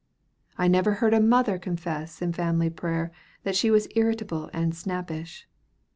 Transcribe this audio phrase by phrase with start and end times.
[0.57, 3.11] I never heard a mother confess in family prayer
[3.43, 5.47] that she was irritable and snappish.